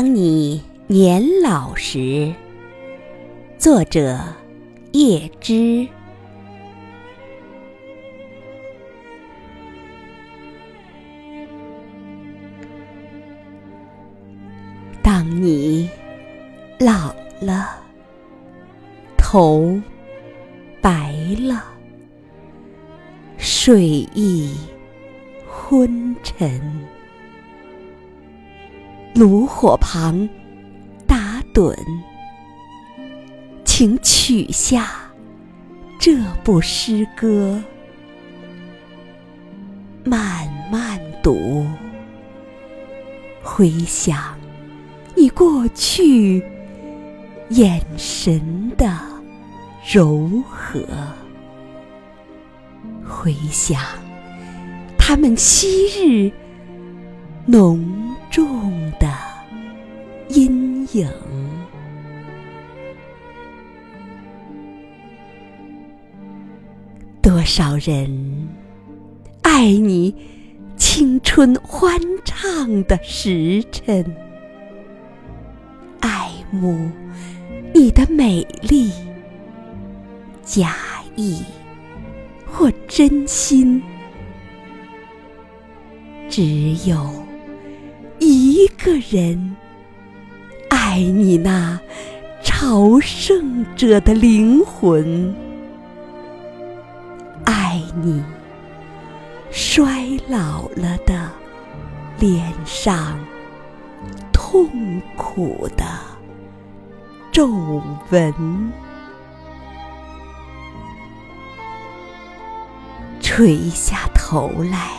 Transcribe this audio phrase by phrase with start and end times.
[0.00, 2.32] 当你年老时，
[3.58, 4.20] 作者
[4.92, 5.88] 叶芝。
[15.02, 15.90] 当你
[16.78, 17.68] 老了，
[19.16, 19.82] 头
[20.80, 21.64] 白了，
[23.36, 23.84] 睡
[24.14, 24.56] 意
[25.44, 26.86] 昏沉。
[29.18, 30.28] 炉火旁
[31.04, 31.74] 打盹，
[33.64, 34.92] 请取下
[35.98, 37.60] 这部诗歌，
[40.04, 41.66] 慢慢读，
[43.42, 44.38] 回想
[45.16, 46.40] 你过去
[47.48, 48.96] 眼神的
[49.92, 50.80] 柔和，
[53.04, 53.82] 回想
[54.96, 56.30] 他们昔日
[57.46, 57.98] 浓。
[58.30, 59.07] 重的
[60.92, 61.08] 影，
[67.20, 68.48] 多少人
[69.42, 70.14] 爱你
[70.76, 74.16] 青春欢畅的时辰，
[76.00, 76.90] 爱慕
[77.74, 78.90] 你的美丽，
[80.42, 80.74] 假
[81.16, 81.42] 意
[82.46, 83.82] 或真心，
[86.30, 87.12] 只有。
[88.20, 89.56] 一个人
[90.98, 91.78] 爱你那
[92.42, 95.32] 朝圣者的灵魂，
[97.44, 98.20] 爱你
[99.48, 101.30] 衰老了的
[102.18, 103.16] 脸上
[104.32, 105.84] 痛苦的
[107.30, 107.46] 皱
[108.10, 108.72] 纹，
[113.20, 114.90] 垂下头来。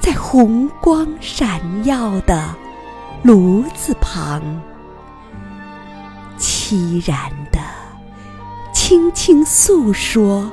[0.00, 2.52] 在红光闪耀的
[3.22, 4.42] 炉子旁，
[6.38, 7.58] 凄然的
[8.72, 10.50] 轻轻诉说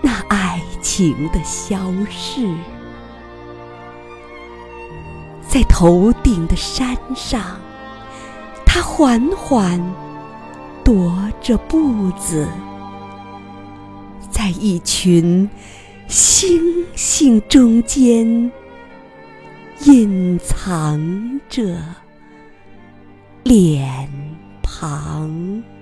[0.00, 2.54] 那爱情的消逝。
[5.48, 7.42] 在头顶的山上，
[8.64, 9.80] 他缓缓
[10.84, 12.46] 踱着步子，
[14.30, 15.50] 在一群。
[16.06, 18.50] 星星中间
[19.86, 21.78] 隐藏着
[23.44, 24.08] 脸
[24.62, 25.77] 庞。